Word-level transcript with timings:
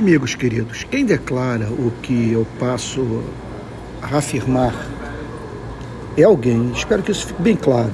Amigos 0.00 0.34
queridos, 0.34 0.82
quem 0.84 1.04
declara 1.04 1.68
o 1.68 1.92
que 2.00 2.32
eu 2.32 2.46
passo 2.58 3.22
a 4.00 4.16
afirmar 4.16 4.74
é 6.16 6.22
alguém, 6.22 6.72
espero 6.72 7.02
que 7.02 7.12
isso 7.12 7.26
fique 7.26 7.42
bem 7.42 7.54
claro, 7.54 7.92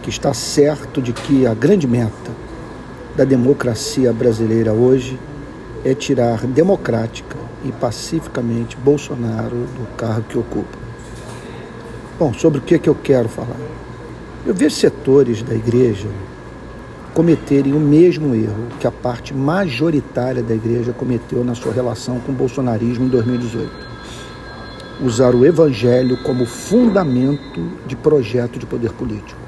que 0.00 0.10
está 0.10 0.32
certo 0.32 1.02
de 1.02 1.12
que 1.12 1.44
a 1.44 1.54
grande 1.54 1.88
meta 1.88 2.30
da 3.16 3.24
democracia 3.24 4.12
brasileira 4.12 4.72
hoje 4.72 5.18
é 5.84 5.92
tirar 5.92 6.46
democrática 6.46 7.36
e 7.64 7.72
pacificamente 7.72 8.76
Bolsonaro 8.76 9.56
do 9.56 9.96
cargo 9.96 10.22
que 10.28 10.38
ocupa. 10.38 10.78
Bom, 12.16 12.32
sobre 12.32 12.60
o 12.60 12.62
que, 12.62 12.76
é 12.76 12.78
que 12.78 12.88
eu 12.88 12.94
quero 12.94 13.28
falar? 13.28 13.58
Eu 14.46 14.54
vejo 14.54 14.76
setores 14.76 15.42
da 15.42 15.56
igreja 15.56 16.06
cometerem 17.14 17.72
o 17.72 17.80
mesmo 17.80 18.34
erro 18.34 18.68
que 18.78 18.86
a 18.86 18.90
parte 18.90 19.34
majoritária 19.34 20.42
da 20.42 20.54
igreja 20.54 20.92
cometeu 20.92 21.44
na 21.44 21.54
sua 21.54 21.72
relação 21.72 22.20
com 22.20 22.32
o 22.32 22.34
bolsonarismo 22.34 23.06
em 23.06 23.08
2018. 23.08 23.70
Usar 25.00 25.34
o 25.34 25.44
evangelho 25.44 26.16
como 26.22 26.44
fundamento 26.44 27.60
de 27.86 27.96
projeto 27.96 28.58
de 28.58 28.66
poder 28.66 28.92
político. 28.92 29.40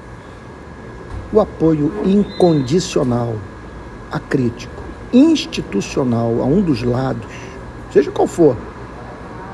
O 1.32 1.40
apoio 1.40 1.92
incondicional, 2.04 3.36
acrítico, 4.10 4.82
institucional 5.12 6.40
a 6.40 6.44
um 6.44 6.60
dos 6.60 6.82
lados, 6.82 7.32
seja 7.92 8.10
qual 8.10 8.26
for, 8.26 8.56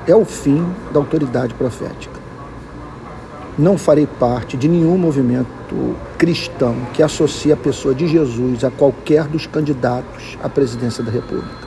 é 0.07 0.15
o 0.15 0.25
fim 0.25 0.65
da 0.93 1.01
autoridade 1.01 1.55
profética. 1.55 2.16
Não 3.59 3.79
farei 3.79 4.07
parte 4.07 4.55
de 4.55 4.69
nenhum 4.69 4.99
movimento 4.99 5.97
cristão 6.19 6.77
que 6.93 7.03
associe 7.03 7.51
a 7.51 7.57
pessoa 7.57 7.95
de 7.95 8.07
Jesus 8.07 8.63
a 8.63 8.71
qualquer 8.71 9.25
dos 9.25 9.47
candidatos 9.47 10.37
à 10.43 10.49
presidência 10.49 11.03
da 11.03 11.11
República. 11.11 11.67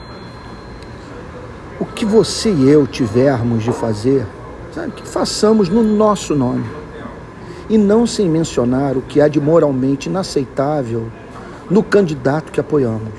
O 1.80 1.84
que 1.84 2.04
você 2.04 2.52
e 2.52 2.70
eu 2.70 2.86
tivermos 2.86 3.64
de 3.64 3.72
fazer, 3.72 4.24
sabe, 4.72 4.92
que 4.92 5.08
façamos 5.08 5.68
no 5.68 5.82
nosso 5.82 6.36
nome. 6.36 6.64
E 7.68 7.76
não 7.76 8.06
sem 8.06 8.28
mencionar 8.28 8.96
o 8.96 9.02
que 9.02 9.20
há 9.20 9.26
de 9.26 9.40
moralmente 9.40 10.08
inaceitável 10.08 11.10
no 11.68 11.82
candidato 11.82 12.52
que 12.52 12.60
apoiamos. 12.60 13.14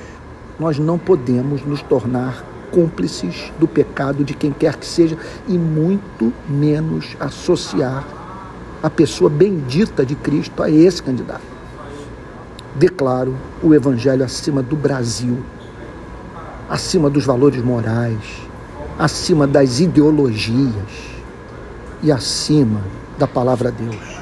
Nós 0.57 0.79
não 0.79 0.97
podemos 0.97 1.65
nos 1.65 1.81
tornar 1.81 2.45
cúmplices 2.71 3.51
do 3.59 3.67
pecado 3.67 4.23
de 4.23 4.33
quem 4.33 4.53
quer 4.53 4.77
que 4.77 4.85
seja 4.85 5.17
e 5.45 5.57
muito 5.57 6.31
menos 6.47 7.17
associar 7.19 8.20
a 8.81 8.89
pessoa 8.89 9.29
bendita 9.29 10.05
de 10.05 10.15
Cristo 10.15 10.63
a 10.63 10.69
esse 10.69 11.01
candidato. 11.01 11.41
Declaro 12.75 13.35
o 13.61 13.73
Evangelho 13.73 14.23
acima 14.23 14.63
do 14.63 14.75
Brasil, 14.75 15.43
acima 16.69 17.09
dos 17.09 17.25
valores 17.25 17.63
morais, 17.63 18.19
acima 18.97 19.45
das 19.45 19.79
ideologias 19.79 21.11
e 22.01 22.11
acima 22.11 22.81
da 23.17 23.27
palavra 23.27 23.71
de 23.71 23.83
Deus. 23.83 24.20